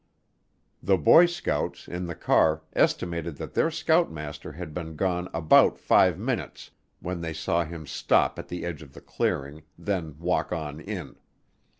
The 0.81 0.97
boy 0.97 1.27
scouts, 1.27 1.87
in 1.87 2.07
the 2.07 2.15
car, 2.15 2.63
estimated 2.73 3.37
that 3.37 3.53
their 3.53 3.69
scoutmaster 3.69 4.53
had 4.53 4.73
been 4.73 4.95
gone 4.95 5.29
about 5.31 5.77
five 5.77 6.17
minutes 6.17 6.71
when 7.01 7.21
they 7.21 7.33
saw 7.33 7.63
him 7.65 7.85
stop 7.85 8.39
at 8.39 8.47
the 8.47 8.65
edge 8.65 8.81
of 8.81 8.93
the 8.93 9.01
clearing, 9.01 9.61
then 9.77 10.15
walk 10.17 10.51
on 10.51 10.79
in. 10.79 11.17